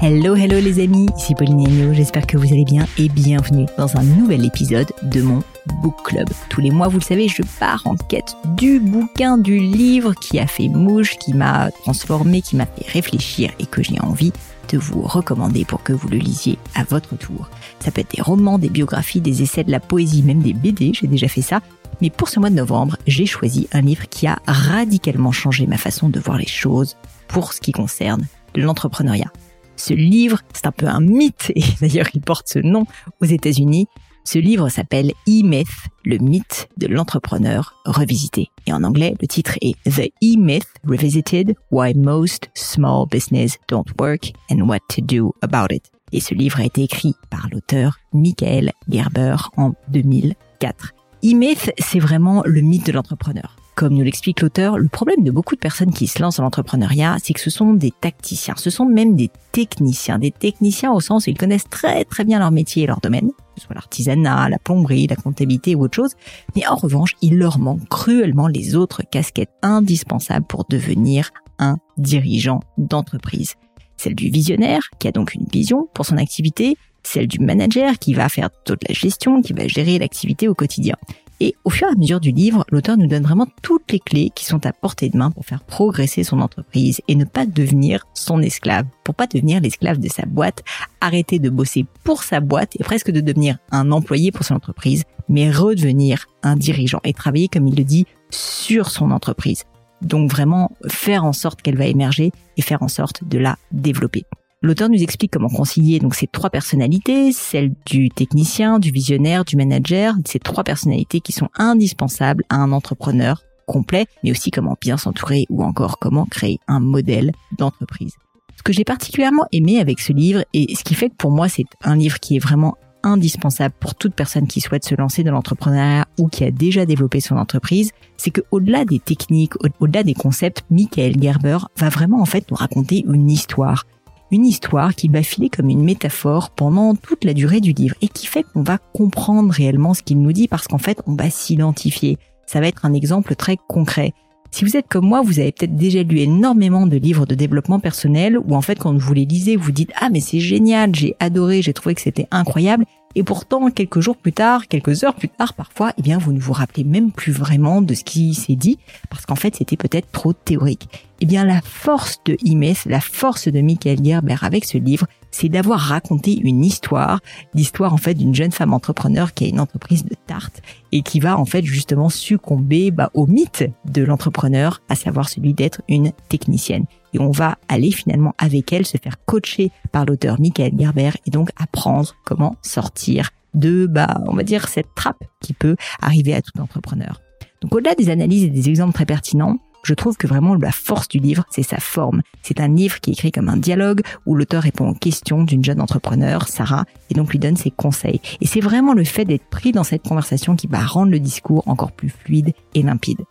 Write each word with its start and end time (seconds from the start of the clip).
Hello, 0.00 0.36
hello 0.36 0.60
les 0.60 0.80
amis, 0.80 1.08
ici 1.16 1.34
Pauline 1.34 1.66
Agneau, 1.66 1.92
j'espère 1.92 2.24
que 2.24 2.36
vous 2.36 2.52
allez 2.52 2.64
bien 2.64 2.86
et 2.98 3.08
bienvenue 3.08 3.66
dans 3.76 3.96
un 3.96 4.04
nouvel 4.04 4.44
épisode 4.44 4.86
de 5.02 5.22
mon 5.22 5.42
Book 5.82 5.96
Club. 6.04 6.28
Tous 6.48 6.60
les 6.60 6.70
mois, 6.70 6.86
vous 6.86 6.98
le 6.98 7.02
savez, 7.04 7.26
je 7.26 7.42
pars 7.58 7.82
en 7.84 7.96
quête 7.96 8.36
du 8.56 8.78
bouquin, 8.78 9.38
du 9.38 9.58
livre 9.58 10.14
qui 10.14 10.38
a 10.38 10.46
fait 10.46 10.68
mouche, 10.68 11.18
qui 11.18 11.34
m'a 11.34 11.72
transformé, 11.72 12.42
qui 12.42 12.54
m'a 12.54 12.66
fait 12.66 12.88
réfléchir 12.92 13.50
et 13.58 13.66
que 13.66 13.82
j'ai 13.82 13.98
envie 13.98 14.32
de 14.70 14.78
vous 14.78 15.02
recommander 15.02 15.64
pour 15.64 15.82
que 15.82 15.92
vous 15.92 16.06
le 16.06 16.18
lisiez 16.18 16.60
à 16.76 16.84
votre 16.84 17.16
tour. 17.16 17.50
Ça 17.80 17.90
peut 17.90 18.02
être 18.02 18.14
des 18.14 18.22
romans, 18.22 18.60
des 18.60 18.70
biographies, 18.70 19.20
des 19.20 19.42
essais, 19.42 19.64
de 19.64 19.72
la 19.72 19.80
poésie, 19.80 20.22
même 20.22 20.42
des 20.42 20.52
BD, 20.52 20.92
j'ai 20.94 21.08
déjà 21.08 21.26
fait 21.26 21.42
ça. 21.42 21.60
Mais 22.00 22.10
pour 22.10 22.28
ce 22.28 22.38
mois 22.38 22.50
de 22.50 22.54
novembre, 22.54 22.96
j'ai 23.08 23.26
choisi 23.26 23.66
un 23.72 23.80
livre 23.80 24.08
qui 24.08 24.28
a 24.28 24.38
radicalement 24.46 25.32
changé 25.32 25.66
ma 25.66 25.76
façon 25.76 26.08
de 26.08 26.20
voir 26.20 26.38
les 26.38 26.46
choses 26.46 26.96
pour 27.26 27.52
ce 27.52 27.60
qui 27.60 27.72
concerne 27.72 28.24
l'entrepreneuriat. 28.54 29.32
Ce 29.78 29.94
livre, 29.94 30.40
c'est 30.52 30.66
un 30.66 30.72
peu 30.72 30.86
un 30.86 31.00
mythe, 31.00 31.52
et 31.54 31.62
d'ailleurs 31.80 32.08
il 32.12 32.20
porte 32.20 32.48
ce 32.48 32.58
nom 32.58 32.84
aux 33.22 33.26
États-Unis. 33.26 33.86
Ce 34.24 34.38
livre 34.38 34.68
s'appelle 34.68 35.12
E-Myth, 35.26 35.88
le 36.04 36.18
mythe 36.18 36.68
de 36.76 36.86
l'entrepreneur 36.86 37.74
revisité. 37.86 38.48
Et 38.66 38.72
en 38.74 38.84
anglais, 38.84 39.14
le 39.18 39.26
titre 39.26 39.56
est 39.62 39.74
The 39.84 40.12
E-Myth 40.22 40.66
Revisited, 40.86 41.54
Why 41.70 41.94
Most 41.94 42.50
Small 42.54 43.06
Business 43.10 43.56
Don't 43.68 43.86
Work 43.98 44.32
and 44.50 44.60
What 44.68 44.80
to 44.90 45.00
Do 45.00 45.34
About 45.40 45.72
It. 45.72 45.90
Et 46.12 46.20
ce 46.20 46.34
livre 46.34 46.60
a 46.60 46.64
été 46.64 46.82
écrit 46.82 47.14
par 47.30 47.48
l'auteur 47.50 47.98
Michael 48.12 48.72
Gerber 48.90 49.36
en 49.56 49.72
2004. 49.92 50.92
E-Myth, 51.24 51.70
c'est 51.78 52.00
vraiment 52.00 52.42
le 52.44 52.60
mythe 52.60 52.86
de 52.86 52.92
l'entrepreneur. 52.92 53.57
Comme 53.78 53.94
nous 53.94 54.02
l'explique 54.02 54.40
l'auteur, 54.40 54.76
le 54.76 54.88
problème 54.88 55.22
de 55.22 55.30
beaucoup 55.30 55.54
de 55.54 55.60
personnes 55.60 55.92
qui 55.92 56.08
se 56.08 56.20
lancent 56.20 56.38
dans 56.38 56.42
l'entrepreneuriat, 56.42 57.18
c'est 57.22 57.32
que 57.32 57.38
ce 57.38 57.48
sont 57.48 57.74
des 57.74 57.92
tacticiens, 57.92 58.54
ce 58.56 58.70
sont 58.70 58.84
même 58.84 59.14
des 59.14 59.30
techniciens, 59.52 60.18
des 60.18 60.32
techniciens 60.32 60.90
au 60.90 60.98
sens 60.98 61.28
où 61.28 61.30
ils 61.30 61.38
connaissent 61.38 61.70
très 61.70 62.04
très 62.04 62.24
bien 62.24 62.40
leur 62.40 62.50
métier 62.50 62.82
et 62.82 62.86
leur 62.88 63.00
domaine, 63.00 63.28
que 63.28 63.60
ce 63.60 63.66
soit 63.66 63.76
l'artisanat, 63.76 64.48
la 64.48 64.58
plomberie, 64.58 65.06
la 65.06 65.14
comptabilité 65.14 65.76
ou 65.76 65.82
autre 65.82 65.94
chose, 65.94 66.14
mais 66.56 66.66
en 66.66 66.74
revanche, 66.74 67.14
il 67.22 67.38
leur 67.38 67.60
manque 67.60 67.88
cruellement 67.88 68.48
les 68.48 68.74
autres 68.74 69.02
casquettes 69.08 69.52
indispensables 69.62 70.44
pour 70.44 70.64
devenir 70.68 71.30
un 71.60 71.76
dirigeant 71.98 72.58
d'entreprise. 72.78 73.54
Celle 73.96 74.16
du 74.16 74.28
visionnaire, 74.28 74.82
qui 74.98 75.06
a 75.06 75.12
donc 75.12 75.34
une 75.34 75.46
vision 75.46 75.86
pour 75.94 76.04
son 76.04 76.16
activité, 76.16 76.76
celle 77.04 77.28
du 77.28 77.38
manager 77.38 77.96
qui 78.00 78.12
va 78.12 78.28
faire 78.28 78.50
toute 78.64 78.88
la 78.88 78.92
gestion, 78.92 79.40
qui 79.40 79.52
va 79.52 79.68
gérer 79.68 80.00
l'activité 80.00 80.48
au 80.48 80.54
quotidien. 80.54 80.96
Et 81.40 81.54
au 81.64 81.70
fur 81.70 81.86
et 81.88 81.92
à 81.92 81.94
mesure 81.94 82.20
du 82.20 82.32
livre, 82.32 82.64
l'auteur 82.70 82.96
nous 82.96 83.06
donne 83.06 83.22
vraiment 83.22 83.46
toutes 83.62 83.92
les 83.92 84.00
clés 84.00 84.30
qui 84.34 84.44
sont 84.44 84.66
à 84.66 84.72
portée 84.72 85.08
de 85.08 85.16
main 85.16 85.30
pour 85.30 85.44
faire 85.46 85.62
progresser 85.62 86.24
son 86.24 86.40
entreprise 86.40 87.00
et 87.06 87.14
ne 87.14 87.24
pas 87.24 87.46
devenir 87.46 88.04
son 88.14 88.42
esclave, 88.42 88.86
pour 89.04 89.14
pas 89.14 89.28
devenir 89.28 89.60
l'esclave 89.60 89.98
de 89.98 90.08
sa 90.08 90.26
boîte, 90.26 90.64
arrêter 91.00 91.38
de 91.38 91.48
bosser 91.48 91.86
pour 92.02 92.24
sa 92.24 92.40
boîte 92.40 92.74
et 92.80 92.82
presque 92.82 93.12
de 93.12 93.20
devenir 93.20 93.58
un 93.70 93.92
employé 93.92 94.32
pour 94.32 94.44
son 94.44 94.54
entreprise, 94.54 95.04
mais 95.28 95.50
redevenir 95.50 96.26
un 96.42 96.56
dirigeant 96.56 97.00
et 97.04 97.12
travailler, 97.12 97.48
comme 97.48 97.68
il 97.68 97.76
le 97.76 97.84
dit, 97.84 98.06
sur 98.30 98.90
son 98.90 99.12
entreprise. 99.12 99.64
Donc 100.02 100.30
vraiment 100.30 100.72
faire 100.88 101.24
en 101.24 101.32
sorte 101.32 101.62
qu'elle 101.62 101.76
va 101.76 101.86
émerger 101.86 102.32
et 102.56 102.62
faire 102.62 102.82
en 102.82 102.88
sorte 102.88 103.22
de 103.24 103.38
la 103.38 103.58
développer. 103.70 104.24
L'auteur 104.60 104.88
nous 104.88 105.00
explique 105.00 105.32
comment 105.32 105.48
concilier 105.48 106.00
donc 106.00 106.16
ces 106.16 106.26
trois 106.26 106.50
personnalités, 106.50 107.30
celle 107.30 107.74
du 107.86 108.08
technicien, 108.08 108.80
du 108.80 108.90
visionnaire, 108.90 109.44
du 109.44 109.54
manager, 109.54 110.14
ces 110.24 110.40
trois 110.40 110.64
personnalités 110.64 111.20
qui 111.20 111.30
sont 111.30 111.48
indispensables 111.56 112.42
à 112.48 112.56
un 112.56 112.72
entrepreneur 112.72 113.40
complet, 113.68 114.06
mais 114.24 114.32
aussi 114.32 114.50
comment 114.50 114.76
bien 114.80 114.96
s'entourer 114.96 115.46
ou 115.48 115.62
encore 115.62 116.00
comment 116.00 116.24
créer 116.24 116.58
un 116.66 116.80
modèle 116.80 117.30
d'entreprise. 117.56 118.14
Ce 118.56 118.64
que 118.64 118.72
j'ai 118.72 118.82
particulièrement 118.82 119.46
aimé 119.52 119.78
avec 119.78 120.00
ce 120.00 120.12
livre 120.12 120.42
et 120.52 120.74
ce 120.74 120.82
qui 120.82 120.94
fait 120.94 121.10
que 121.10 121.16
pour 121.16 121.30
moi 121.30 121.48
c'est 121.48 121.66
un 121.84 121.94
livre 121.94 122.18
qui 122.18 122.34
est 122.34 122.40
vraiment 122.40 122.76
indispensable 123.04 123.76
pour 123.78 123.94
toute 123.94 124.14
personne 124.14 124.48
qui 124.48 124.60
souhaite 124.60 124.84
se 124.84 124.96
lancer 124.96 125.22
dans 125.22 125.30
l'entrepreneuriat 125.30 126.08
ou 126.18 126.26
qui 126.26 126.42
a 126.42 126.50
déjà 126.50 126.84
développé 126.84 127.20
son 127.20 127.36
entreprise, 127.36 127.92
c'est 128.16 128.30
que 128.30 128.40
au-delà 128.50 128.84
des 128.84 128.98
techniques, 128.98 129.52
au-delà 129.78 130.02
des 130.02 130.14
concepts, 130.14 130.64
Michael 130.68 131.22
Gerber 131.22 131.58
va 131.76 131.90
vraiment 131.90 132.20
en 132.20 132.24
fait 132.24 132.50
nous 132.50 132.56
raconter 132.56 133.04
une 133.06 133.30
histoire 133.30 133.84
une 134.30 134.46
histoire 134.46 134.94
qui 134.94 135.08
va 135.08 135.22
filer 135.22 135.48
comme 135.48 135.70
une 135.70 135.82
métaphore 135.82 136.50
pendant 136.50 136.94
toute 136.94 137.24
la 137.24 137.34
durée 137.34 137.60
du 137.60 137.72
livre 137.72 137.94
et 138.02 138.08
qui 138.08 138.26
fait 138.26 138.42
qu'on 138.42 138.62
va 138.62 138.78
comprendre 138.78 139.52
réellement 139.52 139.94
ce 139.94 140.02
qu'il 140.02 140.20
nous 140.20 140.32
dit 140.32 140.48
parce 140.48 140.68
qu'en 140.68 140.78
fait 140.78 141.00
on 141.06 141.14
va 141.14 141.30
s'identifier. 141.30 142.18
Ça 142.46 142.60
va 142.60 142.68
être 142.68 142.84
un 142.84 142.94
exemple 142.94 143.34
très 143.34 143.56
concret. 143.68 144.12
Si 144.50 144.64
vous 144.64 144.76
êtes 144.78 144.88
comme 144.88 145.06
moi, 145.06 145.20
vous 145.20 145.40
avez 145.40 145.52
peut-être 145.52 145.76
déjà 145.76 146.02
lu 146.02 146.20
énormément 146.20 146.86
de 146.86 146.96
livres 146.96 147.26
de 147.26 147.34
développement 147.34 147.80
personnel 147.80 148.38
où 148.38 148.54
en 148.54 148.62
fait 148.62 148.78
quand 148.78 148.96
vous 148.96 149.12
les 149.12 149.26
lisez, 149.26 149.56
vous 149.56 149.72
dites 149.72 149.92
ah 150.00 150.08
mais 150.10 150.20
c'est 150.20 150.40
génial, 150.40 150.94
j'ai 150.94 151.16
adoré, 151.20 151.60
j'ai 151.60 151.74
trouvé 151.74 151.94
que 151.94 152.00
c'était 152.00 152.26
incroyable 152.30 152.84
et 153.14 153.22
pourtant 153.22 153.70
quelques 153.70 154.00
jours 154.00 154.16
plus 154.16 154.32
tard, 154.32 154.68
quelques 154.68 155.04
heures 155.04 155.14
plus 155.14 155.28
tard 155.28 155.54
parfois, 155.54 155.92
eh 155.98 156.02
bien 156.02 156.18
vous 156.18 156.32
ne 156.32 156.38
vous 156.38 156.52
rappelez 156.52 156.84
même 156.84 157.10
plus 157.10 157.32
vraiment 157.32 157.82
de 157.82 157.94
ce 157.94 158.04
qui 158.04 158.34
s'est 158.34 158.56
dit 158.56 158.78
parce 159.10 159.26
qu'en 159.26 159.34
fait 159.34 159.56
c'était 159.56 159.76
peut-être 159.76 160.10
trop 160.12 160.32
théorique. 160.32 160.88
Eh 161.20 161.26
bien 161.26 161.44
la 161.44 161.60
force 161.60 162.18
de 162.26 162.36
Imes, 162.42 162.74
la 162.86 163.00
force 163.00 163.48
de 163.48 163.60
Michael 163.60 164.04
Gerber 164.04 164.36
avec 164.42 164.64
ce 164.64 164.78
livre, 164.78 165.06
c'est 165.30 165.48
d'avoir 165.48 165.80
raconté 165.80 166.38
une 166.38 166.64
histoire, 166.64 167.20
l'histoire 167.54 167.92
en 167.92 167.96
fait 167.96 168.14
d'une 168.14 168.34
jeune 168.34 168.52
femme 168.52 168.72
entrepreneur 168.72 169.34
qui 169.34 169.44
a 169.44 169.48
une 169.48 169.60
entreprise 169.60 170.04
de 170.04 170.14
tarte 170.26 170.62
et 170.92 171.02
qui 171.02 171.20
va 171.20 171.38
en 171.38 171.44
fait 171.44 171.64
justement 171.64 172.08
succomber 172.08 172.90
bah, 172.90 173.10
au 173.14 173.26
mythe 173.26 173.64
de 173.84 174.02
l'entrepreneur, 174.02 174.80
à 174.88 174.94
savoir 174.94 175.28
celui 175.28 175.54
d'être 175.54 175.82
une 175.88 176.12
technicienne. 176.28 176.84
Et 177.14 177.20
on 177.20 177.30
va 177.30 177.58
aller 177.68 177.90
finalement 177.90 178.34
avec 178.38 178.72
elle 178.72 178.86
se 178.86 178.98
faire 178.98 179.24
coacher 179.24 179.70
par 179.92 180.04
l'auteur 180.04 180.40
Michael 180.40 180.72
Gerber 180.78 181.10
et 181.26 181.30
donc 181.30 181.50
apprendre 181.56 182.14
comment 182.24 182.56
sortir 182.62 183.30
de, 183.54 183.86
bah, 183.86 184.20
on 184.26 184.34
va 184.34 184.42
dire, 184.42 184.68
cette 184.68 184.94
trappe 184.94 185.24
qui 185.40 185.52
peut 185.52 185.76
arriver 186.00 186.34
à 186.34 186.42
tout 186.42 186.58
entrepreneur. 186.60 187.20
Donc 187.62 187.74
au-delà 187.74 187.94
des 187.94 188.10
analyses 188.10 188.44
et 188.44 188.50
des 188.50 188.68
exemples 188.68 188.92
très 188.92 189.06
pertinents, 189.06 189.58
je 189.84 189.94
trouve 189.94 190.16
que 190.16 190.26
vraiment 190.26 190.54
la 190.54 190.72
force 190.72 191.08
du 191.08 191.18
livre, 191.18 191.44
c'est 191.50 191.62
sa 191.62 191.78
forme. 191.78 192.22
C'est 192.42 192.60
un 192.60 192.68
livre 192.68 193.00
qui 193.00 193.10
est 193.10 193.12
écrit 193.14 193.32
comme 193.32 193.48
un 193.48 193.56
dialogue 193.56 194.02
où 194.26 194.34
l'auteur 194.34 194.62
répond 194.62 194.88
aux 194.88 194.94
questions 194.94 195.44
d'une 195.44 195.64
jeune 195.64 195.80
entrepreneur, 195.80 196.46
Sarah, 196.48 196.84
et 197.10 197.14
donc 197.14 197.30
lui 197.30 197.38
donne 197.38 197.56
ses 197.56 197.70
conseils. 197.70 198.20
Et 198.40 198.46
c'est 198.46 198.60
vraiment 198.60 198.92
le 198.92 199.04
fait 199.04 199.24
d'être 199.24 199.48
pris 199.48 199.72
dans 199.72 199.84
cette 199.84 200.06
conversation 200.06 200.56
qui 200.56 200.66
va 200.66 200.80
rendre 200.80 201.12
le 201.12 201.20
discours 201.20 201.62
encore 201.66 201.92
plus 201.92 202.10
fluide 202.10 202.52
et 202.74 202.82
limpide. 202.82 203.22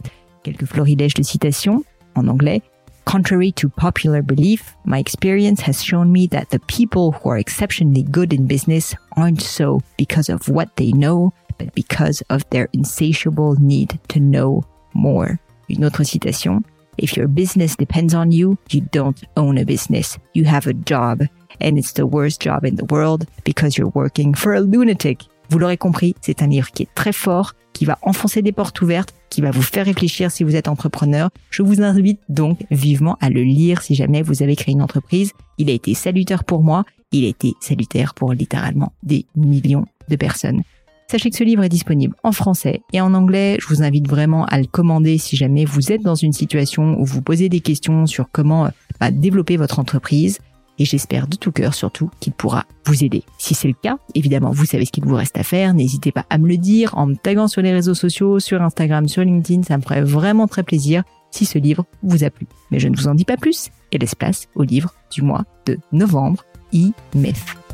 Quelques 0.44 0.66
florilèges 0.66 1.14
de 1.14 1.24
citations 1.24 1.84
en 2.16 2.28
anglais. 2.28 2.62
Contrary 3.08 3.54
to 3.54 3.70
popular 3.70 4.22
belief, 4.22 4.76
my 4.84 5.00
experience 5.00 5.62
has 5.62 5.82
shown 5.82 6.12
me 6.12 6.28
that 6.28 6.50
the 6.50 6.60
people 6.68 7.14
who 7.14 7.30
are 7.30 7.38
exceptionally 7.38 8.04
good 8.04 8.34
in 8.34 8.48
business 8.48 8.94
aren't 9.16 9.42
so 9.42 9.80
because 9.98 10.28
of 10.28 10.50
what 10.50 10.76
they 10.76 10.92
know, 10.92 11.32
but 11.58 11.74
because 11.74 12.22
of 12.30 12.44
their 12.50 12.68
insatiable 12.74 13.56
need 13.62 13.98
to 14.10 14.20
know 14.20 14.62
more. 14.94 15.40
Une 15.70 15.86
autre 15.86 16.04
citation. 16.04 16.66
If 16.98 17.16
your 17.16 17.30
business 17.30 17.78
depends 17.78 18.14
on 18.14 18.34
you, 18.34 18.58
you 18.72 18.82
don't 18.82 19.24
own 19.38 19.58
a 19.58 19.64
business. 19.64 20.20
You 20.34 20.44
have 20.44 20.68
a 20.68 20.74
job. 20.74 21.22
And 21.62 21.80
it's 21.80 21.94
the 21.94 22.06
worst 22.06 22.42
job 22.42 22.66
in 22.66 22.76
the 22.76 22.86
world 22.86 23.26
because 23.46 23.78
you're 23.78 23.96
working 23.96 24.34
for 24.34 24.54
a 24.54 24.60
lunatic. 24.60 25.24
Vous 25.50 25.60
l'aurez 25.60 25.78
compris, 25.78 26.16
c'est 26.22 26.42
un 26.42 26.48
livre 26.48 26.72
qui 26.72 26.84
est 26.84 26.94
très 26.94 27.14
fort, 27.14 27.54
qui 27.74 27.86
va 27.86 27.98
enfoncer 28.02 28.42
des 28.42 28.52
portes 28.52 28.82
ouvertes, 28.82 29.14
qui 29.30 29.42
va 29.42 29.52
vous 29.52 29.62
faire 29.62 29.86
réfléchir 29.86 30.32
si 30.32 30.44
vous 30.44 30.56
êtes 30.56 30.68
entrepreneur. 30.68 31.30
Je 31.52 31.62
vous 31.62 31.82
invite 31.82 32.20
donc 32.28 32.66
vivement 32.72 33.18
à 33.22 33.30
le 33.30 33.44
lire 33.44 33.82
si 33.82 33.96
jamais 33.96 34.22
vous 34.22 34.44
avez 34.44 34.56
créé 34.56 34.74
une 34.74 34.82
entreprise. 34.82 35.32
Il 35.58 35.70
a 35.70 35.74
été 35.74 35.94
salutaire 35.94 36.44
pour 36.44 36.64
moi, 36.64 36.86
il 37.12 37.26
a 37.26 37.30
été 37.30 37.54
salutaire 37.62 38.14
pour 38.14 38.34
littéralement 38.34 38.94
des 39.04 39.26
millions 39.36 39.86
de 40.10 40.16
personnes. 40.16 40.64
Sachez 41.10 41.30
que 41.30 41.38
ce 41.38 41.44
livre 41.46 41.64
est 41.64 41.70
disponible 41.70 42.16
en 42.24 42.34
français 42.34 42.82
et 42.92 43.00
en 43.00 43.14
anglais. 43.14 43.58
Je 43.62 43.68
vous 43.68 43.82
invite 43.82 44.10
vraiment 44.10 44.46
à 44.46 44.60
le 44.60 44.66
commander 44.66 45.18
si 45.18 45.38
jamais 45.38 45.64
vous 45.64 45.94
êtes 45.94 46.02
dans 46.02 46.16
une 46.16 46.34
situation 46.34 47.00
où 47.00 47.06
vous 47.06 47.22
posez 47.22 47.48
des 47.48 47.62
questions 47.62 48.06
sur 48.08 48.30
comment 48.30 48.66
euh, 48.66 48.70
bah, 49.00 49.12
développer 49.12 49.56
votre 49.56 49.80
entreprise. 49.80 50.40
Et 50.80 50.86
j'espère 50.86 51.28
de 51.28 51.36
tout 51.36 51.52
cœur 51.52 51.74
surtout 51.74 52.10
qu'il 52.20 52.34
pourra 52.34 52.66
vous 52.86 53.04
aider. 53.04 53.24
Si 53.38 53.56
c'est 53.56 53.68
le 53.68 53.74
cas, 53.74 53.98
évidemment, 54.16 54.52
vous 54.52 54.66
savez 54.66 54.86
ce 54.86 54.92
qu'il 54.92 55.06
vous 55.06 55.16
reste 55.16 55.38
à 55.38 55.44
faire. 55.44 55.74
N'hésitez 55.74 56.12
pas 56.12 56.26
à 56.30 56.38
me 56.38 56.48
le 56.48 56.58
dire 56.58 56.98
en 56.98 57.08
me 57.08 57.16
taguant 57.16 57.48
sur 57.48 57.62
les 57.62 57.74
réseaux 57.74 57.96
sociaux, 57.96 58.40
sur 58.40 58.62
Instagram, 58.62 59.08
sur 59.08 59.24
LinkedIn. 59.24 59.64
Ça 59.64 59.78
me 59.78 59.82
ferait 59.82 60.04
vraiment 60.04 60.48
très 60.48 60.64
plaisir 60.64 61.04
si 61.32 61.46
ce 61.46 61.58
livre 61.58 61.86
vous 62.04 62.24
a 62.24 62.30
plu. 62.30 62.48
Mais 62.72 62.80
je 62.80 62.88
ne 62.88 62.96
vous 62.96 63.08
en 63.08 63.16
dis 63.16 63.26
pas 63.26 63.38
plus 63.38 63.70
et 63.92 63.98
laisse 63.98 64.16
place 64.16 64.48
au 64.56 64.64
livre 64.64 64.94
du 65.12 65.22
mois 65.22 65.46
de 65.66 65.78
novembre, 65.92 66.44
E-Myth. 66.74 67.67